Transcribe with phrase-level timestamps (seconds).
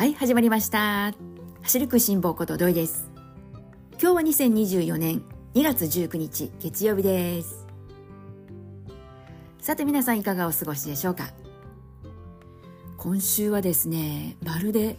[0.00, 1.12] はい始まりました。
[1.60, 3.10] 走るく辛抱こと土井です。
[4.00, 7.66] 今日は2024年2月19日月曜日です。
[9.58, 11.34] さて皆さんいかがお過ごしでしょうか？
[12.96, 14.96] 今週はですねまるで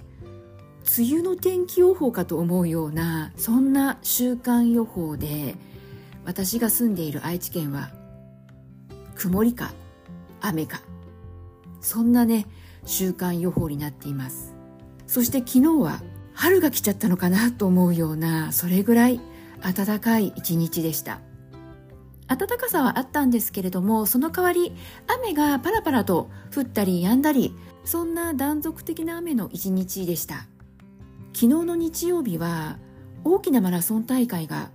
[0.95, 5.55] 梅雨の天気予報かと思うようなそんな週間予報で
[6.25, 7.89] 私が住んでいる愛知県は
[9.15, 9.71] 曇りか
[10.41, 10.79] 雨か
[11.79, 12.45] そんなね
[12.85, 14.50] 週間予報になっています。
[15.11, 16.01] そして昨日は
[16.33, 19.19] 春が来ちゃったのかなと思うようなそれぐらい
[19.59, 21.19] 暖かい一日でした。
[22.27, 24.71] 暖かさはあったんですけれどもその代わり
[25.19, 27.53] 雨がパラパラと降ったり止んだり
[27.83, 30.47] そんな断続的な雨の一日でした。
[31.33, 32.77] 昨日の日曜日は
[33.25, 34.71] 大きなマラソン大会が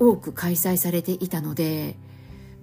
[0.00, 1.96] 多く開催されていたので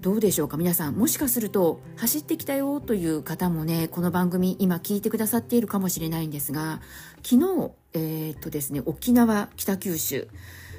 [0.07, 0.55] どうでしょうか？
[0.55, 6.79] 皆さんもしかすると走ってきたよという方もねこの番組今聞いてくださっているかもしれないんですが
[7.25, 10.29] 昨日えー、っとですね沖縄北九州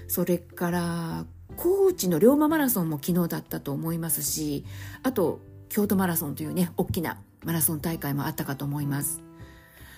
[0.06, 1.27] それから
[1.58, 4.64] 高知の龍馬マラソンも昨日だったと思いますし
[5.03, 9.20] あと京都マラソンというね大きなマラソン大会もあったかと思います。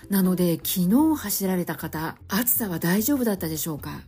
[0.09, 4.01] なので昨日走られた方暑さは大丈夫だったでしょうか？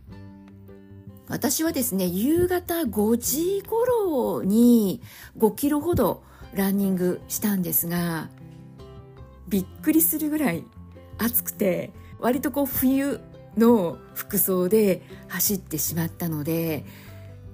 [1.28, 5.00] 私はですね夕方5時頃に
[5.38, 6.22] 5キロほど
[6.54, 8.28] ランニングしたんですが
[9.48, 10.64] びっくりするぐらい
[11.18, 13.20] 暑くて割とこう冬
[13.56, 16.84] の服装で走ってしまったので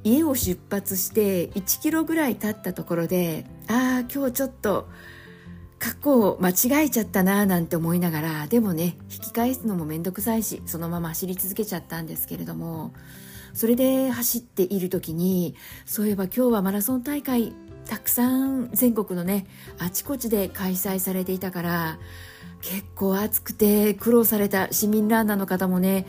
[0.03, 4.89] 家を出発して1キロぐらい経ったところでああ今日ちょっと
[5.79, 12.93] 格好を間違えちゃったなーなんて思いながらでもね引き返すのも面倒くさいしそのまま走り続けちゃったんですけれども
[13.53, 15.55] それで走っている時に
[15.87, 17.55] そういえば今日はマラソン大会
[17.87, 19.47] たくさん全国のね
[19.79, 21.99] あちこちで開催されていたから
[22.61, 26.07] 結構暑くて苦労された市民ランナーの方もね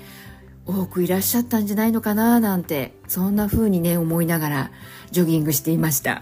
[0.66, 4.72] 多くいらっしゃったんじゃないのかななんてそんな風にね思いながら
[5.12, 6.22] ジョギングしていました。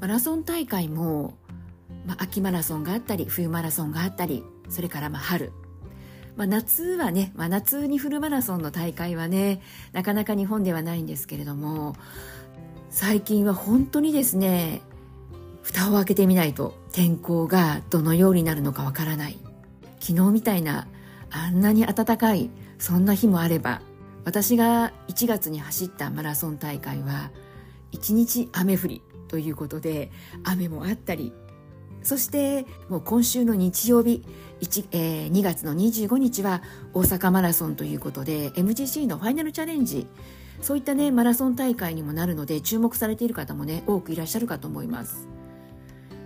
[0.00, 1.34] マラソン大会も、
[2.04, 5.52] まあ、秋マラソンがあったり冬マラソンがあったりそれからまあ春。
[6.36, 9.60] まあ、夏はね、まあ、夏にフルマラソンの大会はね
[9.92, 11.94] なかなか日本ではないんですけれども
[12.90, 14.82] 最近は本当にですね
[15.62, 19.38] 蓋を開けてみないと天候がどのようになるのかわからない。
[19.98, 20.86] 昨日みたいな
[21.30, 23.80] あんなに暖かいそんな日もあれば
[24.26, 27.30] 私が1月に走ったマラソン大会は
[27.92, 30.10] 1日雨降りということで
[30.44, 31.32] 雨もあったり
[32.04, 34.22] そしてもう今週の日曜日
[34.60, 40.06] 1、えー、2月の25日は大阪マラソンということで MGC のファイナルチャレンジ。
[40.60, 45.26] そういったねマラソン大会にもなるので注目されている方もね多くいらっしゃるかと思います。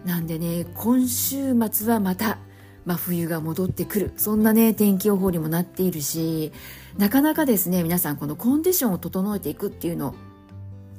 [0.05, 2.39] なんでね今週末はまた
[2.85, 4.13] 真冬が戻ってくる。
[4.17, 6.53] そんなね天気予報にもなっているし
[6.97, 10.15] なかなかですね皆さんこのコンディションを整えていくっていうの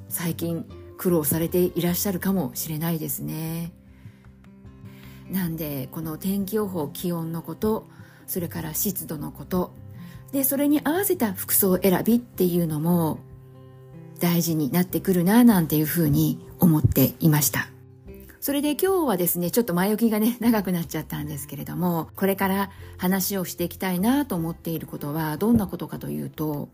[0.08, 0.66] 最近
[0.98, 3.79] 苦労されていらっしゃるかもしれないですね。
[5.30, 7.88] なんでこの天気予報気温のこと
[8.28, 9.74] それから湿度のこと
[10.32, 13.20] でそれに合わせた服装選びっていうのも
[14.20, 17.70] 大事になってくるななんていうふうに思っていました。
[18.42, 26.70] それで今日はですねちょっと前置きがね長くなっちゃったんですけれどもこれから話をしていきたいなと思っていることはどんなことかというと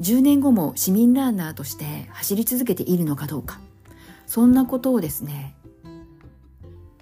[0.00, 3.60] 10年後も市民ランナーとして走り続けているのかどうか。
[4.26, 5.54] そんなことをですね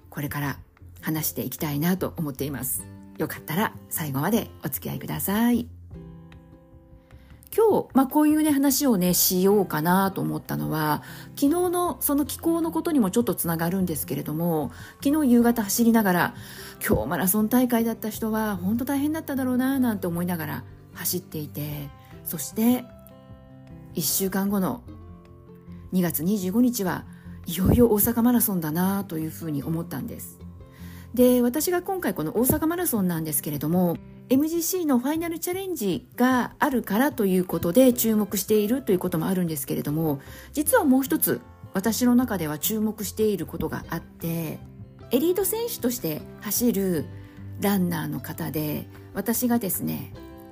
[0.09, 0.59] これから
[1.05, 2.83] 話していきたいなと思っています。
[3.19, 5.67] よかったら最後までお付き合いください。
[7.55, 11.03] 今日、まあ、こういうね話をねしようかなと思ったのは
[11.35, 16.35] 昨日のその気候のことにもちょっとつながるんですけれども昨日夕方走りながら
[16.85, 20.63] 今日マラソン大会だった人は本当大変だっただろうななんて思いながら
[20.95, 21.87] 走っていて
[22.25, 22.83] そして
[23.93, 24.83] 1週間後の
[25.93, 27.05] 2月25日は
[27.45, 30.44] いよいよ大阪マラソンだなというふうに思ったんです。
[31.15, 33.97] で私が今回この大阪マラソンなんですけれども
[34.27, 40.19] MGC のファイナルチャレンジがあるからということで注目しているということもあるんですけれども
[40.51, 41.39] 実はもう一つ
[41.73, 44.59] 私の中では注目していることがあって
[45.11, 47.05] エリート選手として走る
[47.61, 50.11] ランナーの方で私がですね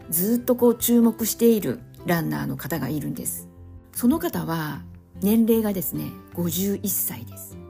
[0.09, 3.47] ずっとこう注目しているランナーの方がいるんです。
[3.93, 4.81] その方は
[5.21, 6.05] 年齢がですね
[6.35, 7.62] 51歳です。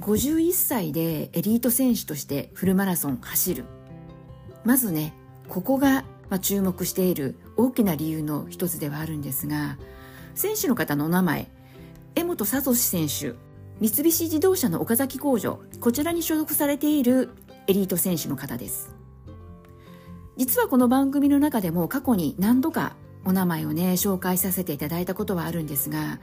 [0.00, 3.64] 51歳でエリート選手としてフルマラソン走る。
[4.64, 5.14] まずね
[5.48, 9.78] ここが、ま注目している大きな理由の一つではあるんですが
[10.36, 11.50] 選手の方のお名前
[12.14, 13.34] 江本聡選手
[13.80, 17.30] 三菱自動車の岡崎工場こちらに所属されている
[17.66, 18.94] エリート選手の方です。
[20.36, 22.94] 実はこの番組の中でも過去に何度か
[23.24, 26.20] お名前をね紹介させていただいたことはあるんですが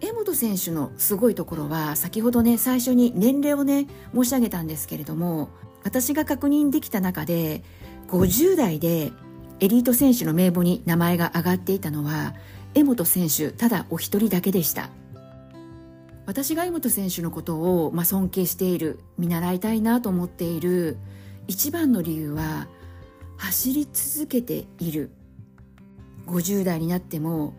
[0.00, 5.48] 江本選手のすごいところは先ほどね最初に年齢をね申し上げたんですけれども
[5.84, 7.62] 私が確認できた中で
[8.08, 9.12] 50代で
[9.60, 12.34] エリート選手の名簿に名前が挙がっていたのは
[12.74, 14.90] 江本選手ただお一人だけでした。
[16.26, 20.98] 私が江本選手のことを、まあ、尊敬している見習いたいなと思っている
[21.46, 22.66] 一番の理由は
[23.36, 25.10] 走り続けている。
[26.26, 27.54] 50代になっても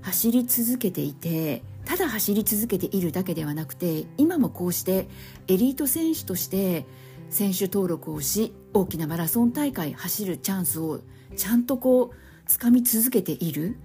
[0.00, 5.08] 走り続けていてただ走り続けているだけではなくて今もこうして
[5.48, 6.84] エリート選手として
[7.30, 11.00] 選手登録をし大きなマラソン大会走るチャンスを
[11.36, 13.78] ちゃんとこう掴み続けている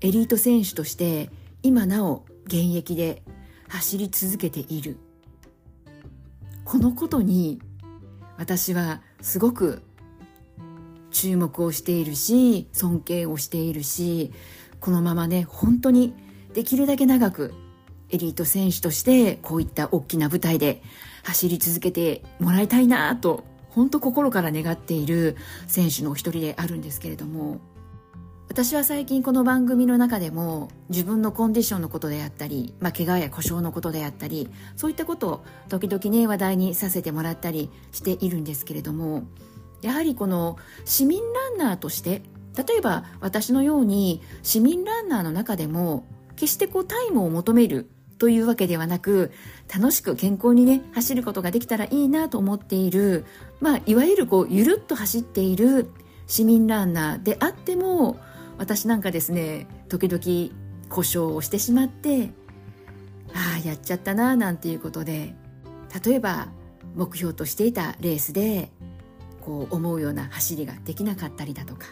[0.00, 1.30] エリート選手として
[1.62, 3.22] 今なお現役で
[3.68, 4.98] 走り続けている。
[6.64, 7.60] このことに
[8.38, 9.82] 私はすごく
[11.10, 14.32] 注目をしているし尊敬をしているし
[14.80, 16.14] このままね本当に
[16.54, 17.54] できるだけ長く
[18.10, 20.82] エリート選手としてこういった大きな舞台で
[21.24, 27.60] 走り続けてもらいたいなと本当心から願っている選手の一人であるんですけれども
[28.48, 39.24] 私は最近この番組の中でも自分のコンディションのことであったり、まあ、怪我や故障のことであったりそういったことを時々ね話題にさせてもらったりしているんですけれども
[39.80, 42.22] やはりこの市民ランナーとして
[42.54, 46.04] 例えば私のように市民ランナーの中でも
[46.36, 47.88] 決してこうタイムを求める
[48.18, 49.32] というわけではなく
[49.74, 53.24] 楽しく健康にね走ることができたらいいなと思っている、
[53.60, 55.90] まあ、いわゆるこうゆるっと走っている
[56.26, 58.20] 市民ランナーであっても
[58.58, 60.54] 私なんかですね時々
[60.88, 62.30] 故障をしてしまって
[63.34, 65.34] ああやっちゃったななんていうことで
[66.04, 66.48] 例えば
[66.94, 68.70] 目標としていたレースで
[69.40, 71.86] こう思うような走りができなかったりだとか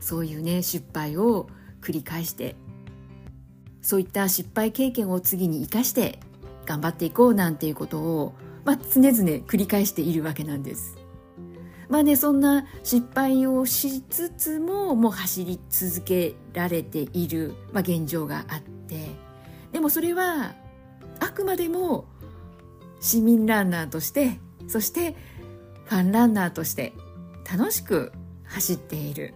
[0.00, 1.48] そういうね失敗を
[1.80, 2.56] 繰り返して
[3.88, 6.18] そういった失敗経験を次に生かして
[6.66, 8.34] 頑張っていこうなんていうことを、
[8.66, 9.12] まあ、常々
[9.46, 10.98] 繰り返しているわけなんです。
[11.88, 19.06] まあね、そんな失敗をしつつももう走り続けられている、まあ、現状があって
[19.72, 20.52] でもそれは
[21.18, 22.04] あくまでも
[23.00, 25.16] 市民ランナーとしてそして
[25.86, 26.92] ファンランナーとして
[27.50, 28.12] 楽しく
[28.44, 29.32] 走っている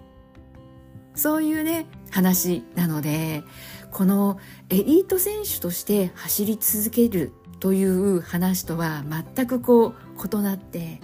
[1.14, 3.42] そういうね話なので
[3.90, 4.38] この
[4.68, 9.02] エリート選手として走り続けるという話とは
[9.34, 11.00] 全くこう異なって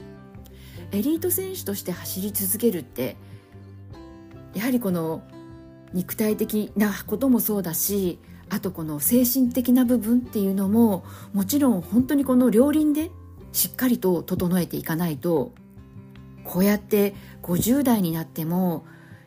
[0.92, 3.16] エリート選手として走り続けるって
[4.54, 5.22] やはりこの
[5.92, 8.18] 肉体的なこともそうだし
[8.50, 13.10] あとこの精神的な部分っていうのももちろん本当にこの両輪で
[13.52, 15.52] しっかりと整えていかないと
[16.44, 18.86] こうやって50代になっても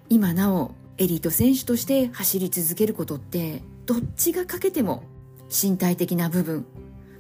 [0.10, 5.02] 今なおエリート選手として走り続けることってどっちが欠けても
[5.50, 6.64] 身体的な部分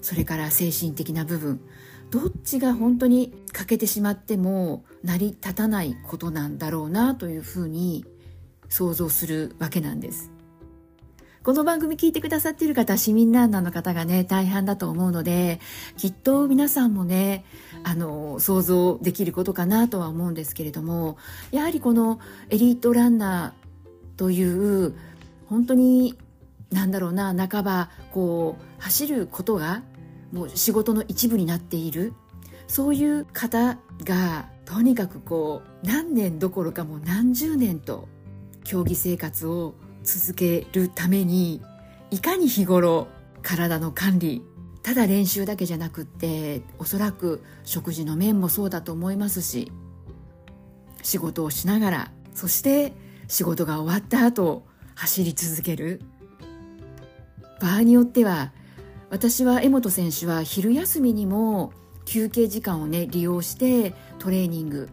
[0.04, 1.60] それから精神的な部分
[2.12, 8.06] どっちが本当に欠けてしまっても成り立たないことなんだろうなというふうに
[8.70, 10.32] 想像するわけなんです。
[11.44, 15.60] この番組聞いてくださっている方、市民ランナーの方がね、大半だと思うので、
[15.98, 17.46] きっと皆さんもね、
[17.84, 21.18] あの、想像できることかなとは思うんですけれども、
[21.52, 22.20] やはりこの
[22.52, 23.61] エリートランナー
[24.22, 24.94] という、
[25.48, 26.16] 本当に、
[26.70, 29.82] なんだろうな、半ば、こう、走ることが、
[30.32, 32.14] もう仕事の一部になっている、
[32.68, 38.08] そういう方が、とにかくこう、何年どころかもう何十年と、
[38.64, 39.74] 競技生活を
[40.04, 41.60] 続けるために
[42.12, 43.08] いかに日頃
[43.42, 44.44] 体の管理
[44.84, 49.72] ただ練習だけじゃなくっておそらく食事の面もそうだと思いますし
[51.02, 52.94] 仕事をしながらそして
[53.32, 56.02] 仕事が終わった後走り続ける。
[57.62, 58.52] 場合によっては
[59.10, 61.72] 私は江本選手は昼休みにも
[62.06, 64.90] 休憩時間をね利用してトレーニング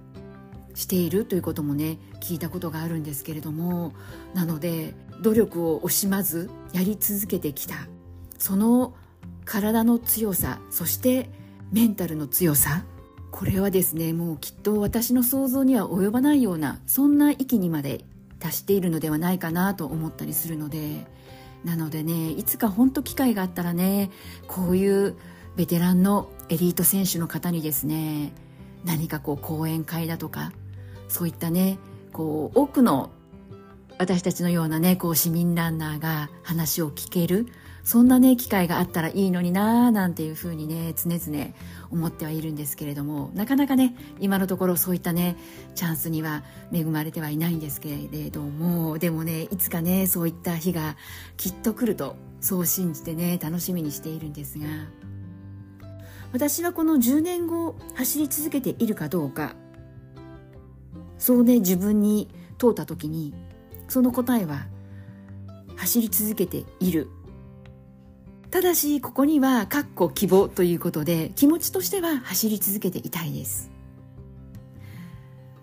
[0.74, 3.92] しているということもね聞いたことがあるんですけれども
[4.34, 7.74] なので努力を惜しまずやり続けてきた。
[8.38, 8.94] その
[9.44, 11.28] 体の強さそして
[11.72, 12.84] メンタルの強さ。
[13.30, 18.04] これはですねもうきっと私の想像には及ばないようなそんな域にまで
[18.38, 21.06] 達しているのではないかなと思ったりするので
[21.64, 24.10] なのでねいつか本当機会があったらね
[24.46, 25.16] こういう
[25.56, 28.32] ベテランのエリート選手の方にですね
[28.84, 30.52] 何かこう講演会だとか
[31.08, 31.78] そういったね
[32.12, 33.10] こう多くの
[33.98, 37.48] 私たちのようなねこう市民ランナーが話を聞ける
[37.88, 41.54] そんなね機会があったらいいのになーなんていうふうにね常々
[41.90, 45.38] 思ってはいるんですけれどもなかなかね今のところそういったね
[45.74, 50.98] チャンスには恵まれてはいないんですけれどもでもねいつかねそういった日が
[51.38, 54.66] きっと来るとそう信じてね楽しみにしているんですが
[56.34, 59.54] 私はこの10年後走り続けているかどうか
[61.16, 62.28] そうね自分に
[62.58, 63.32] 問うた時に
[63.88, 64.66] その答えは
[65.76, 67.08] 走り続けている。
[68.50, 73.70] ただしここには「かっこ希望」ということで気持ちとしては走り続けていたいです。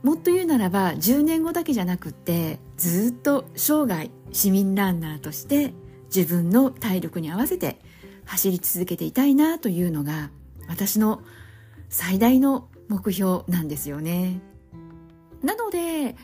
[0.03, 5.73] もっと言うならば10年後だけじゃなくってずっと生涯市民ランナーとして
[6.15, 7.79] 自分の体力に合わせて
[8.25, 10.29] 走り続けていたいなというのが
[10.67, 11.23] 私の
[11.89, 14.41] 最大の目標なんですよね。
[15.41, 16.15] なので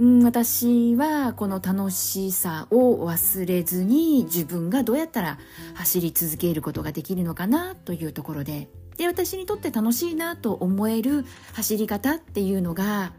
[0.00, 5.38] うん、私はこの楽しさを忘れずに自分がどうやったら
[5.74, 8.68] 走り続けることができるのかなというところで。
[8.96, 13.14] で私にとって楽しいなと思える走り方っていうのが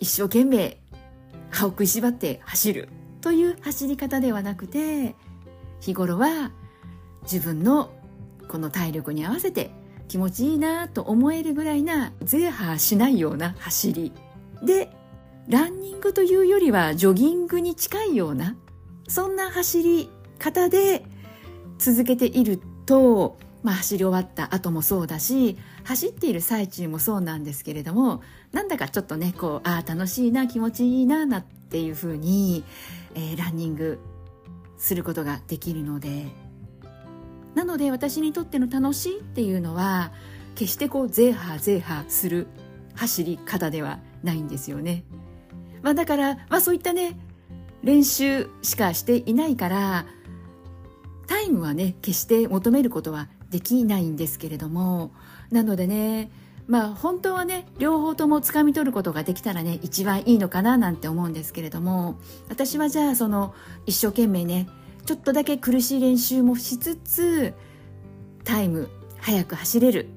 [0.00, 0.80] 一生懸命
[1.50, 2.88] 歯を食いしばって走る
[3.20, 5.14] という走り方ではなくて
[5.80, 6.52] 日頃は
[7.24, 7.90] 自分の
[8.48, 9.70] この体力に合わせて
[10.08, 14.12] 気持ちいいなと思えるぐらいなゼーハーしないような走り
[14.62, 14.90] で
[15.48, 18.54] ランニングというよりはジョギングに近いような
[19.08, 21.02] そんな走り方で
[21.78, 32.62] 続けていると、まあ、走り終わった後もそうだし走っている最中もそうなんですけれどもなんだかちょっとねこうああ楽しいな気持ちいいななっていうふうに、
[33.14, 34.00] えー、ランニング
[34.76, 36.26] することができるので
[37.54, 40.12] なので私にとっての楽しいっていうのは
[40.54, 42.48] 決してこうゼーハーゼーハーする
[42.94, 45.04] 走り方ではないんですよね。
[45.82, 47.18] まあ、だから、まあ、そういったね
[47.82, 50.06] 練習しかしていないから
[51.26, 55.12] タイムはね決して求めることはできないんですけれども
[55.50, 56.30] なのでね
[56.66, 62.18] まあ本当はね両方とも掴み取ることができたらね一番いいのかななんて思うんですけれども
[62.48, 63.54] 私はじゃあその
[63.86, 64.68] 一生懸命ね
[65.06, 67.54] ちょっとだけ苦しい練習もしつつ
[68.44, 70.08] タイム早く走れる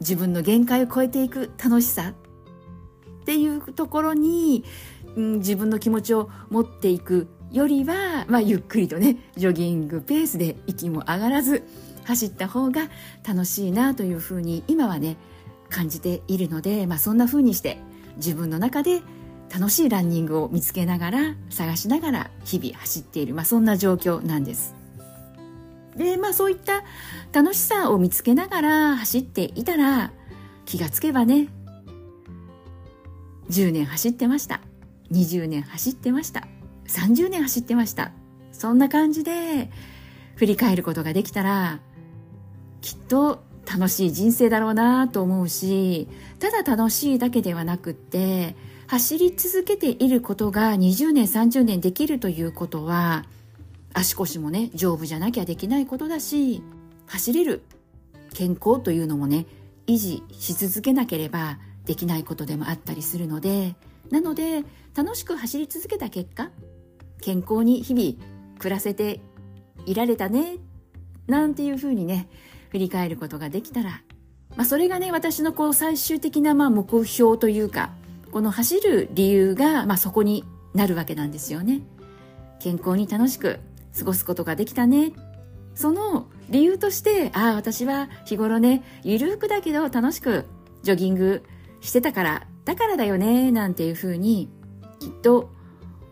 [0.00, 2.14] 自分の限界を超えていく楽しさ
[3.72, 4.64] ところに、
[5.16, 11.64] うん、自分の気持ちを持っていくよりは、まあ、ゆっくりとねジョギングペースで息も上がらず
[12.04, 12.88] 走った方が
[13.26, 15.16] 楽しいなというふうに今はね
[15.68, 17.78] 感じているので、まあ、そんなふうにして
[18.16, 19.02] 自分の中で
[19.52, 24.74] 楽しいランニングを見つけながら探しながら日々走っている、まあ、そんな状況なんです。
[25.96, 26.84] でまあそういった
[27.32, 30.12] 楽しさを見つけながら走っていたら
[30.64, 31.48] 気がつけばね
[33.50, 34.60] 10年走ってました。
[35.12, 36.46] 20年走ってました。
[36.86, 38.12] 30年走ってました。
[38.52, 39.70] そんな感じで
[40.36, 41.80] 振り返ることができたら
[42.80, 53.24] きっと楽しい人生だろうなと思うしただ楽しいだけではなくって走り続けていることが20年30年できるということは
[53.92, 56.62] 足腰もね丈夫じゃなきゃできないことだし
[57.06, 57.62] 走れる
[58.34, 59.46] 健康というのもね
[59.86, 63.74] 維持し続けなければできないことでもあったりするので
[64.10, 66.50] なので楽しく走り続けた結果
[67.20, 69.20] 健康に日々暮らせて
[69.86, 70.56] いられたね
[71.26, 72.28] なんていうふうにね
[72.70, 74.02] 振り返ることができたら、
[74.56, 77.92] まあ、それがね私のこう最終的なまあ目標というか
[78.30, 80.44] この走る理由がまあそこに
[80.74, 81.82] なるわけなんですよね。
[82.60, 83.58] 健康に楽しく
[83.98, 85.12] 過ごすことができたね
[85.74, 90.44] その理由としてああ私は日頃ねゆるくだけど楽しく
[90.82, 91.42] ジョギング
[91.80, 94.48] してたからだからだよねなんていうふうに
[94.98, 95.50] きっと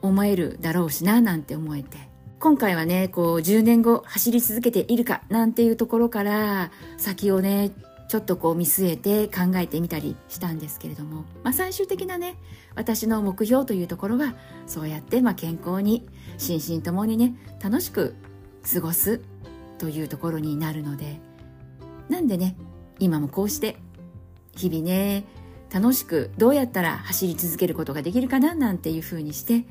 [0.01, 2.09] 思えるだろうしななんて思えて。
[2.41, 7.73] 今回はねこう10年後走り続けているかなんていうところから先をね
[8.07, 12.37] ちょっとこう見据えて考えてみたりしたんですけれども、まあ、最終的なね
[12.77, 14.37] 私の目標というところは
[14.69, 16.07] そうやってまあ健康に
[16.37, 18.15] 心身ともにね楽しく
[18.73, 19.21] 過ごす
[19.79, 21.21] というところになるので。
[22.09, 22.57] なんでね
[22.99, 23.77] 今もこうして
[24.57, 25.25] 日々ね
[25.73, 29.65] 楽しくどうやったら走り続けることができるかななんていうふうにして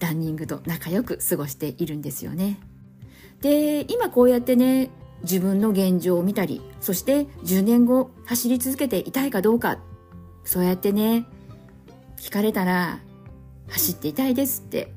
[0.00, 2.58] ランニングと仲良く過ごしているんですよね。
[3.40, 4.90] で今こうやってね
[5.22, 9.78] 自分の現状を見たりそして10年後走り続けていたいかどうか
[10.44, 11.26] そうやってね
[12.18, 13.00] 聞かれたら
[13.68, 14.92] 走っていたいですって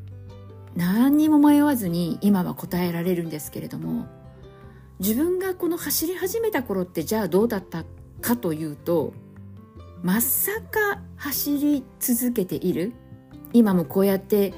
[0.76, 4.08] 何にも迷わずに今は答えられるんですけれども
[5.00, 7.86] 自分がこの走り始めた頃ってじゃあどうだった
[8.22, 9.14] かというと
[10.01, 12.94] まさか走り続けている？
[13.51, 14.53] 今もこうやって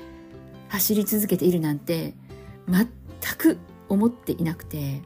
[0.69, 2.13] 走り続けているなんて
[2.67, 2.88] 全
[3.38, 3.57] く
[3.89, 5.01] 思っていなくて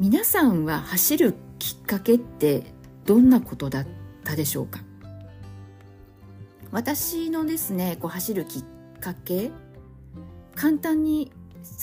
[0.00, 2.64] 皆さんは走るきっかけって
[3.04, 3.86] どんなことだっ
[4.24, 4.80] たでしょうか？
[6.72, 8.64] 私のですねこう走るきっ
[9.00, 9.52] かけ
[10.56, 11.30] 簡単に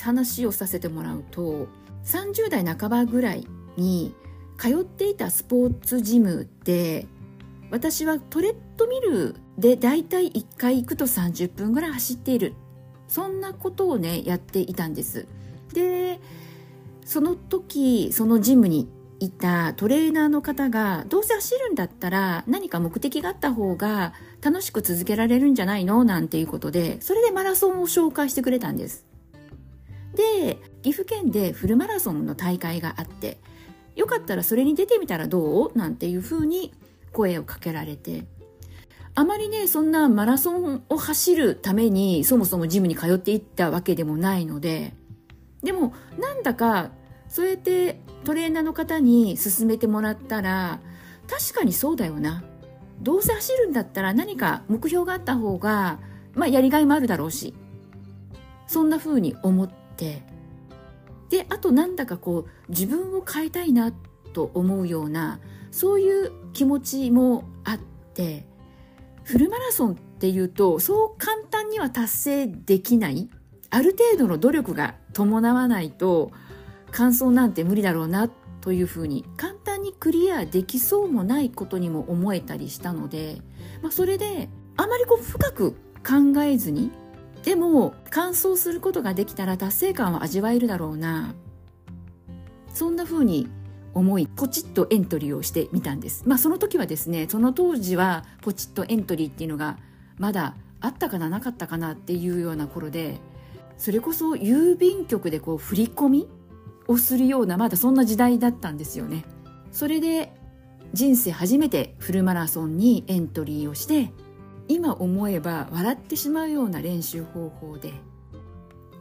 [0.01, 1.67] 話をさせてもらうと
[2.03, 4.13] 30代半ばぐらいに
[4.57, 7.07] 通っていたスポーツジムで
[7.73, 12.53] 私はトレッドミルでだいたい1回行くと30分ぐらい走っている。
[13.07, 15.25] そんなことをねやっていたんです。
[15.73, 16.19] で
[17.03, 18.87] その時そのジムに
[19.19, 24.13] いたトレーナーの方がどうせ走るんだったら何か目的があった方が
[24.43, 26.03] 楽しく続けられるんじゃないの？
[26.03, 29.03] なんていうことでそれでマラソンを紹介してくれたんです。
[30.13, 33.39] で岐阜県でフルマラソンの大会があって
[33.95, 35.75] よかったらそれに出てみたらどう？
[35.75, 36.71] なんていうふうに
[37.13, 38.25] 声をかけられて。
[39.15, 44.95] あまりねそんなマラソンを走るためにそもそもジムに通っていったわけでもないので。
[45.61, 46.89] でもなんだか
[47.29, 50.81] そうやってトレーナーの方に勧めてもらったら
[51.27, 52.43] 確かにそうだよな。
[53.01, 55.99] どうせ走るんだったら何か目標があった方が、
[56.33, 57.53] まあ、やりがいもあるだろうし。
[58.67, 60.23] そんな風に思って。
[61.29, 63.91] であとなんだかこう自分を変えたいな
[64.33, 65.39] と思うような
[65.71, 68.45] そういう気持ちもあって
[69.23, 73.29] フルマラソンっていうとそう簡単には達成できない
[73.69, 76.31] ある程度の努力が伴わないと
[76.91, 78.29] 完走なんて無理だろうな
[78.61, 83.41] というふうに簡単にクリアできそうもないことにも思えたりしたので、
[83.81, 85.71] まあ、それであまりこう深く
[86.05, 86.91] 考えずに
[87.43, 91.35] でも完走することができたら達成感は味わえるだろうな。
[92.73, 93.47] そんなふうに
[93.93, 96.23] 思いポチッとエントリーをしてみたんです。
[96.27, 99.77] まあその時はですねその当時はポチッとエントリーっていうのが
[100.17, 103.19] まだあったかななかったかなっていうような頃で
[103.77, 106.29] それこそ郵便局でこう振り込み
[106.87, 109.25] をするようなまだそんな時代だったんですよね。
[109.71, 110.33] それで
[110.93, 114.11] 人生初めてフルマラソンにエントリーをして
[114.67, 117.93] 今思えば笑ってしまうような練習方法で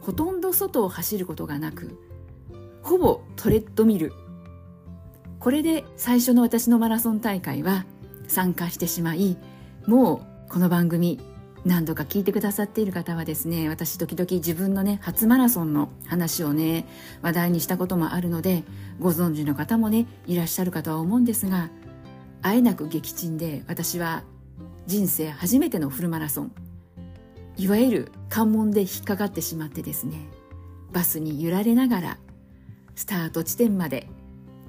[0.01, 1.97] ほとんど外を走ることがなく
[2.81, 4.11] ほぼトレッドミル
[5.43, 7.85] これで最初の私のマラソン大会は
[8.29, 9.35] 参加してしまい
[9.85, 11.19] もうこの番組
[11.65, 16.87] 何度か聞いてくださっている方はですね私時々自分のね初マラソンの話をね
[17.21, 18.63] 話題にしたこともあるので
[19.01, 21.69] ご存知の方もねいらっしゃるかとは思うんですが
[22.41, 24.23] あえなく撃沈で私は
[24.87, 26.53] 人生初めてのフルマラソン
[27.57, 30.25] いわゆる関門で引っかかってしまってですね
[30.93, 32.17] バスに揺られながら
[32.95, 34.07] スタート地点まで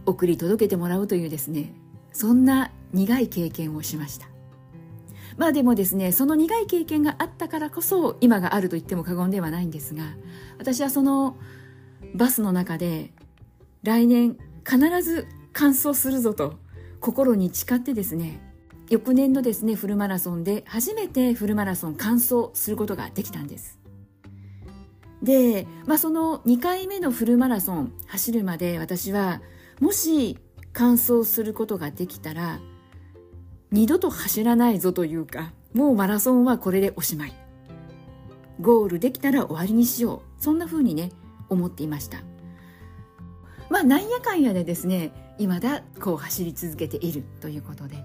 [0.07, 1.73] 送り届けてもらうというですね
[2.13, 4.29] そんな苦い経験をしました。
[5.37, 10.05] まあでもですねその苦い経験があったからこそ今があると言っても過言ではないんですが
[10.59, 11.37] 私はその
[12.15, 13.13] バスの中で
[13.83, 16.55] 来年必ず完走するぞと
[17.01, 18.41] 心に誓ってですね
[18.91, 23.79] 翌年のですねフルマラソンで初めてフルマラソン完走することができたんです。
[25.23, 29.41] で、まあ、その2回目のフルマラソン走るまで私は
[29.81, 30.39] もし
[30.73, 32.61] 完走することができたら
[33.71, 37.35] 二度と走らないぞというかもうマラソンはこれでおしまい。
[38.61, 40.43] ゴールできたら終わりにしよう。
[40.43, 41.11] そんな風にね
[41.49, 42.19] 思っていました。
[43.69, 47.97] まあなんやかんやでですね未だこう走り続けているということで。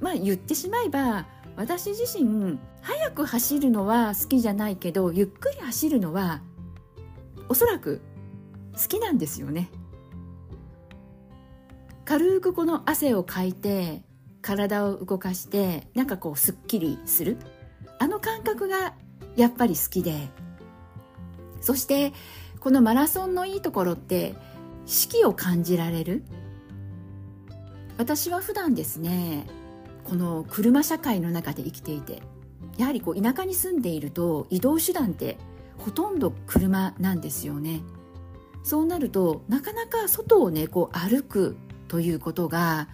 [0.00, 6.40] まあ言ってしまえば私自身速く走るのは好きじゃないけどゆっくり走るのは
[7.48, 8.00] おそらく
[8.74, 9.70] 好きなんですよね。
[12.08, 14.02] 軽くこの汗をかいて
[14.40, 17.36] 体を動かしてなんかこうすっきりする。
[17.98, 18.94] あの感覚が
[19.36, 20.30] やっぱり好きで。
[21.60, 22.14] そして
[22.60, 24.34] このマラソンのいいところって
[24.86, 26.22] 四季を感じられる。
[27.98, 29.46] 私は普段ですね
[30.04, 32.22] この車社会の中で生きていて
[32.78, 35.36] やはりこう田舎に住んでいると移動手段って
[35.76, 37.82] ほとんど車なんですよね。
[38.62, 41.58] そうなるとなかなか外をねこう歩く
[41.88, 42.88] ということが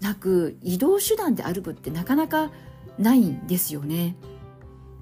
[0.00, 2.50] なく移動手段で歩くってなかなか
[2.98, 4.16] ないんですよね。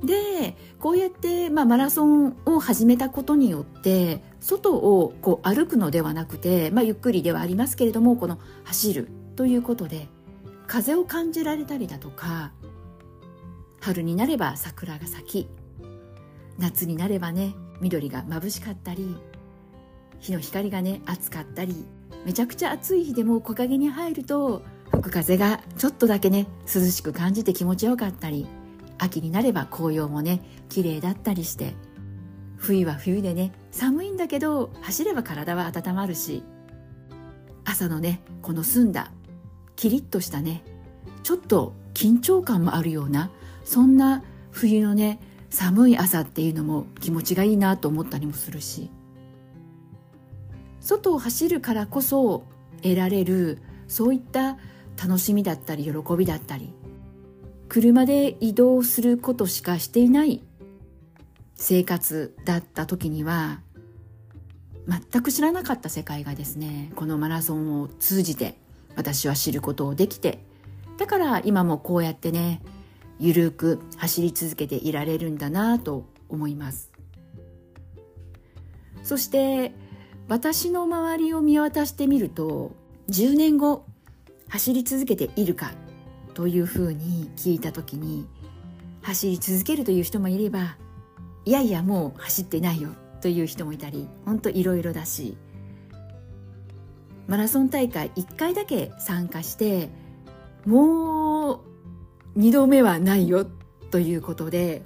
[0.05, 10.09] でこうやって、まあ、マラソンを始めたことによって外をこう歩くのではなくて、まあ、ゆっくりではありますけれどもこの走るということで
[10.67, 12.53] 風を感じられたりだとか
[13.81, 15.49] 春になれば桜が咲き
[16.59, 19.17] 夏になればね緑が眩しかったり
[20.19, 21.87] 日の光がね暑かったり
[22.25, 28.47] めちゃくちゃ暑い日でも木陰に入ると吹く風がちょっとだけね涼しく感じて気持ちよかったり
[28.99, 31.75] 秋になれば紅葉もね綺麗だったりして
[32.57, 36.43] 冬は冬でね寒いんだけど走れば体は温まるし
[37.65, 39.13] 朝のねこの澄んだ
[39.77, 40.65] キリッとしたね
[41.23, 43.31] ちょっと緊張感もあるような
[43.65, 48.91] そんな冬のね寒い朝っていうのも気持ちがいいなと思ったりもするし
[50.87, 52.45] 外を走るからこそ
[52.81, 54.57] 得られるそういった
[54.97, 56.73] 楽しみだったり喜びだったり
[57.69, 60.45] 車で移動することしかしていない
[61.57, 63.63] 生活だった時には
[64.87, 68.57] 全く知らなかった世界がですねこのマラソンを通じて
[68.95, 70.39] 私は知ることをできて
[70.99, 72.63] だから今もこうやってね
[73.19, 76.93] ゆるく走り続けていられるんだなと思います。
[79.03, 79.73] そして
[80.29, 82.73] 私の周りを見渡してみると
[83.11, 83.85] 10年後
[84.49, 85.73] 走り続けているか
[86.35, 88.27] というふうに聞いた時に
[89.03, 90.77] 走り続けるという人もいれば
[91.45, 95.37] いやいやもう走ってないよという人もいたり本当いろいろだし
[97.29, 99.91] マラソン大会1回だけ参加して
[100.65, 101.61] もう
[102.37, 103.47] 2度目はないよ
[103.93, 104.83] ということで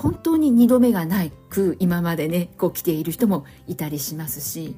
[0.00, 4.74] 本当に2度目がないく今までねこう来ている人もいたりしますし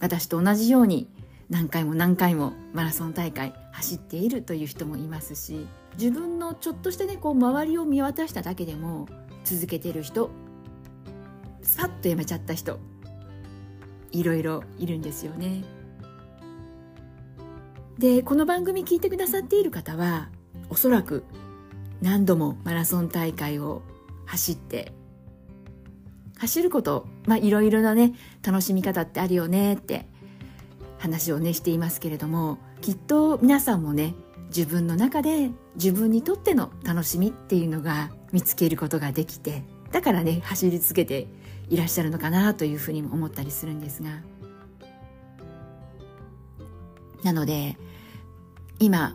[0.00, 1.06] 私と同じように
[1.50, 5.66] 何回も何回もマラソン大会走っているという人もいますし
[5.98, 9.06] 自分のちょっとしたねこう周りを見渡しただけでも
[9.44, 10.30] 続けてる人
[11.60, 12.78] スパッとやめちゃった人
[14.12, 15.62] いろいろいるんですよね。
[17.98, 20.30] でこの番組聞いてくださっている方は
[20.70, 21.24] おそらく
[22.00, 23.82] 何度もマラソン大会を
[24.26, 24.92] 走って。
[26.38, 30.06] 走ることまあいろいろなね楽しみ方ってあるよねって
[30.98, 34.14] 話をねしていますけれどもきっと皆さんもね
[34.48, 39.62] 自分の中で自分にとっての楽しみっていうのが見つけることができて
[39.92, 41.26] だからね走り続けて
[41.68, 44.10] いらっしゃるのかなというふうにも思ったりするんですが。
[47.22, 47.76] なので
[48.78, 49.14] 今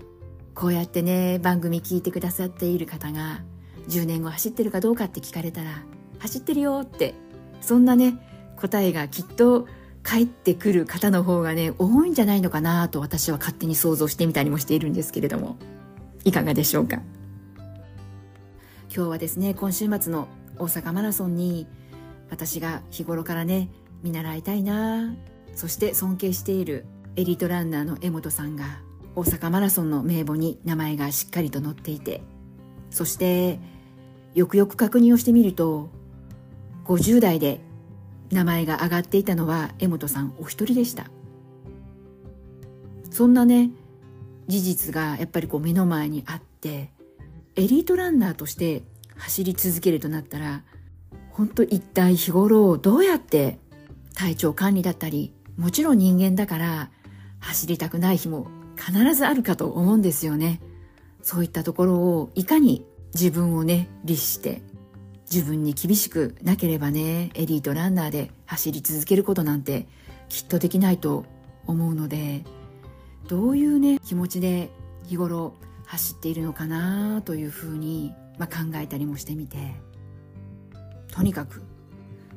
[0.53, 3.41] こうやってね番組聞いてくださっている方が
[3.87, 5.83] 10年後走ってるかどうかって聞かれたら
[6.19, 7.13] 走ってるよって
[7.61, 8.17] そんなね
[8.57, 9.67] 答えがきっと
[10.03, 15.57] 帰ってくる方の方がね多いんじゃないのかなと私は勝手に想像してみたりもしているんですけれども。
[16.23, 17.01] いかがでしょうか？
[18.95, 20.27] 今日はですね今週末の
[20.59, 21.65] 大阪マラソンに
[22.29, 23.69] 私が日頃からね
[24.03, 25.15] 見習いたいな
[25.55, 28.65] そして尊敬しているエリートランナーの江本さんが
[29.15, 32.21] 大阪マラソンの名簿に名前がしっかりと載っていて
[32.91, 33.59] そして
[34.35, 35.89] よくよく確認をしてみると
[36.85, 37.59] 50代で
[38.31, 41.05] 名前が挙がっていたのは江本さんお一人でした。
[43.09, 43.71] そんなね
[44.47, 46.91] 事実がやっぱりこう目の前にあって
[47.55, 48.83] エリートランナーとして
[49.17, 50.63] 走り続けるとなったら
[51.31, 53.59] 本当一体日頃どうやって
[54.15, 56.89] 体調管理だったりもちろん人間だから
[57.39, 60.61] 走りたくない日も必ずあるかと思うんですよね。
[61.23, 64.61] そういったところをいかに自分をね律して
[65.31, 69.87] 自分に厳しくなければねエリートランナーで走り続けることなんて
[70.29, 71.25] きっとできないと
[71.67, 72.43] 思うので
[73.27, 74.69] どういうね気持ちで
[75.07, 75.53] 日頃
[75.85, 79.57] 走っているのかなというふうに、まあ、考えたりもしてみて
[81.11, 81.61] とにかく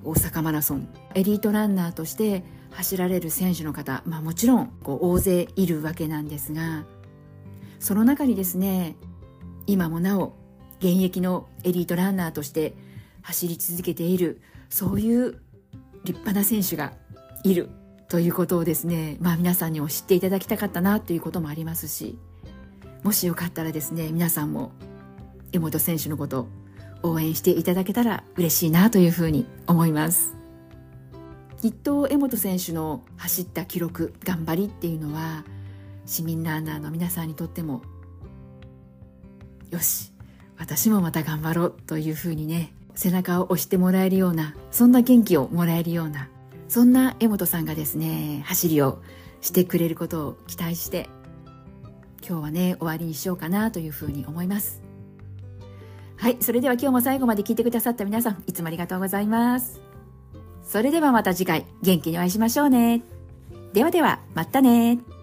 [0.03, 6.85] 大阪マラソンエリートランナーとして走られる選手の方、まあ、もちろんこう大勢いるわけなんですが
[7.85, 8.97] その中にですね
[9.67, 10.35] 今もなお
[10.79, 12.75] 現役のエリートランナーとして
[13.21, 15.33] 走り続けているそういう
[16.05, 16.95] 立派な選手が
[17.43, 17.69] いる
[18.09, 22.19] ということをですねまあ皆さんにも知っていただきたかったなということもありますし
[23.03, 24.73] もしよかったらですね皆さんも
[25.53, 26.49] 江本選手のこと
[27.03, 30.35] 応援していただけたら嬉しいなというふうに思います。
[31.61, 35.45] きっと江本選手の走った記録頑張りっていうのは
[36.07, 37.83] 市民ランナーの皆さんにとっても
[39.71, 40.13] よし
[40.59, 46.29] 私もまた頑張ろうというふうにね背中を押してもらえるようなそんな元気をもらえるような
[46.69, 49.03] そんな江本さんがですね走りを
[49.41, 51.09] してくれることを期待して
[52.27, 54.83] 今日はね終わりにしようかなというふうに思います。
[56.17, 59.83] はいそれでは今日も最後まで聞いてくださった皆さんいつもありがとうございます。
[60.63, 63.03] それではまた次回元気にお会いしましょうね。
[63.75, 65.14] ではではまたね。